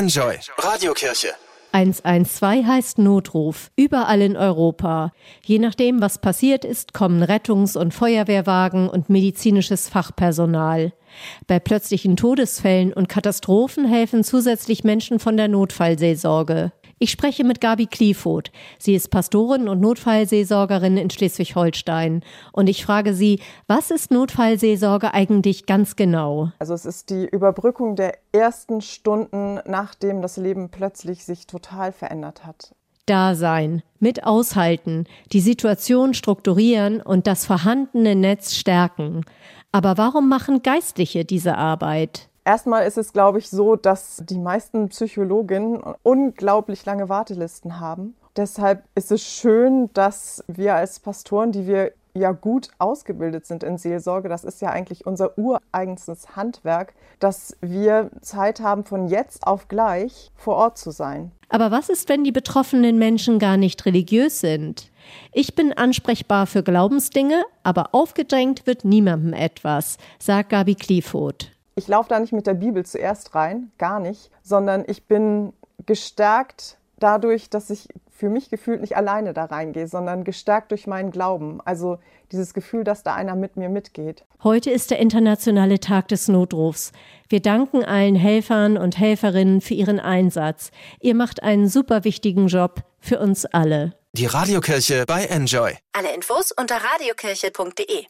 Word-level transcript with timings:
Enjoy 0.00 0.38
Radiokirche. 0.56 1.34
112 1.72 2.64
heißt 2.64 2.98
Notruf, 2.98 3.70
überall 3.76 4.22
in 4.22 4.34
Europa. 4.34 5.12
Je 5.44 5.58
nachdem, 5.58 6.00
was 6.00 6.22
passiert 6.22 6.64
ist, 6.64 6.94
kommen 6.94 7.22
Rettungs- 7.22 7.76
und 7.76 7.92
Feuerwehrwagen 7.92 8.88
und 8.88 9.10
medizinisches 9.10 9.90
Fachpersonal. 9.90 10.94
Bei 11.46 11.60
plötzlichen 11.60 12.16
Todesfällen 12.16 12.94
und 12.94 13.10
Katastrophen 13.10 13.84
helfen 13.84 14.24
zusätzlich 14.24 14.84
Menschen 14.84 15.18
von 15.18 15.36
der 15.36 15.48
Notfallseelsorge. 15.48 16.72
Ich 17.02 17.10
spreche 17.10 17.44
mit 17.44 17.62
Gabi 17.62 17.86
Kliefoth. 17.86 18.52
Sie 18.78 18.94
ist 18.94 19.08
Pastorin 19.08 19.70
und 19.70 19.80
Notfallseelsorgerin 19.80 20.98
in 20.98 21.08
Schleswig-Holstein. 21.08 22.22
Und 22.52 22.68
ich 22.68 22.84
frage 22.84 23.14
sie, 23.14 23.40
was 23.66 23.90
ist 23.90 24.10
Notfallseelsorge 24.10 25.14
eigentlich 25.14 25.64
ganz 25.64 25.96
genau? 25.96 26.52
Also 26.58 26.74
es 26.74 26.84
ist 26.84 27.08
die 27.08 27.24
Überbrückung 27.24 27.96
der 27.96 28.18
ersten 28.32 28.82
Stunden, 28.82 29.60
nachdem 29.64 30.20
das 30.20 30.36
Leben 30.36 30.68
plötzlich 30.68 31.24
sich 31.24 31.46
total 31.46 31.92
verändert 31.92 32.44
hat. 32.44 32.74
Da 33.06 33.34
sein, 33.34 33.82
mit 33.98 34.24
aushalten, 34.24 35.06
die 35.32 35.40
Situation 35.40 36.12
strukturieren 36.12 37.00
und 37.00 37.26
das 37.26 37.46
vorhandene 37.46 38.14
Netz 38.14 38.54
stärken. 38.54 39.24
Aber 39.72 39.96
warum 39.96 40.28
machen 40.28 40.62
Geistliche 40.62 41.24
diese 41.24 41.56
Arbeit? 41.56 42.29
Erstmal 42.44 42.86
ist 42.86 42.98
es, 42.98 43.12
glaube 43.12 43.38
ich, 43.38 43.50
so, 43.50 43.76
dass 43.76 44.22
die 44.24 44.38
meisten 44.38 44.88
Psychologinnen 44.88 45.82
unglaublich 46.02 46.84
lange 46.84 47.08
Wartelisten 47.08 47.80
haben. 47.80 48.16
Deshalb 48.36 48.84
ist 48.94 49.12
es 49.12 49.22
schön, 49.22 49.90
dass 49.92 50.44
wir 50.46 50.74
als 50.74 51.00
Pastoren, 51.00 51.52
die 51.52 51.66
wir 51.66 51.92
ja 52.14 52.32
gut 52.32 52.68
ausgebildet 52.78 53.46
sind 53.46 53.62
in 53.62 53.78
Seelsorge, 53.78 54.28
das 54.28 54.44
ist 54.44 54.60
ja 54.60 54.70
eigentlich 54.70 55.06
unser 55.06 55.36
ureigenstes 55.38 56.36
Handwerk, 56.36 56.94
dass 57.18 57.56
wir 57.60 58.10
Zeit 58.20 58.60
haben, 58.60 58.84
von 58.84 59.06
jetzt 59.06 59.46
auf 59.46 59.68
gleich 59.68 60.30
vor 60.34 60.56
Ort 60.56 60.78
zu 60.78 60.90
sein. 60.90 61.32
Aber 61.48 61.70
was 61.70 61.88
ist, 61.88 62.08
wenn 62.08 62.24
die 62.24 62.32
betroffenen 62.32 62.98
Menschen 62.98 63.38
gar 63.38 63.56
nicht 63.56 63.84
religiös 63.84 64.40
sind? 64.40 64.90
Ich 65.32 65.54
bin 65.54 65.72
ansprechbar 65.72 66.46
für 66.46 66.62
Glaubensdinge, 66.62 67.42
aber 67.62 67.94
aufgedrängt 67.94 68.66
wird 68.66 68.84
niemandem 68.84 69.32
etwas, 69.32 69.98
sagt 70.18 70.50
Gabi 70.50 70.76
Kliefoth. 70.76 71.50
Ich 71.74 71.88
laufe 71.88 72.08
da 72.08 72.18
nicht 72.18 72.32
mit 72.32 72.46
der 72.46 72.54
Bibel 72.54 72.84
zuerst 72.84 73.34
rein, 73.34 73.70
gar 73.78 74.00
nicht, 74.00 74.30
sondern 74.42 74.84
ich 74.86 75.04
bin 75.06 75.52
gestärkt 75.86 76.78
dadurch, 76.98 77.50
dass 77.50 77.70
ich 77.70 77.88
für 78.20 78.28
mich 78.28 78.50
gefühlt 78.50 78.82
nicht 78.82 78.96
alleine 78.96 79.32
da 79.32 79.46
reingehe, 79.46 79.88
sondern 79.88 80.24
gestärkt 80.24 80.70
durch 80.72 80.86
meinen 80.86 81.10
Glauben. 81.10 81.60
Also 81.64 81.98
dieses 82.32 82.52
Gefühl, 82.52 82.84
dass 82.84 83.02
da 83.02 83.14
einer 83.14 83.34
mit 83.34 83.56
mir 83.56 83.70
mitgeht. 83.70 84.24
Heute 84.44 84.70
ist 84.70 84.90
der 84.90 84.98
internationale 84.98 85.80
Tag 85.80 86.08
des 86.08 86.28
Notrufs. 86.28 86.92
Wir 87.28 87.40
danken 87.40 87.82
allen 87.82 88.14
Helfern 88.14 88.76
und 88.76 88.98
Helferinnen 88.98 89.62
für 89.62 89.74
ihren 89.74 89.98
Einsatz. 89.98 90.70
Ihr 91.00 91.14
macht 91.14 91.42
einen 91.42 91.68
super 91.68 92.04
wichtigen 92.04 92.48
Job 92.48 92.82
für 93.00 93.18
uns 93.18 93.46
alle. 93.46 93.94
Die 94.12 94.26
Radiokirche 94.26 95.04
bei 95.06 95.24
Enjoy. 95.24 95.76
Alle 95.92 96.14
Infos 96.14 96.52
unter 96.52 96.76
radiokirche.de 96.76 98.04